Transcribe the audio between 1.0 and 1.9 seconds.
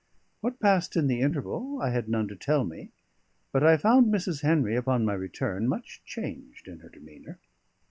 the interval